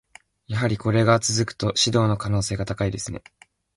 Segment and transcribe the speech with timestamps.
[0.47, 3.21] やはりこれが続くと、指導の可能性が高いですね。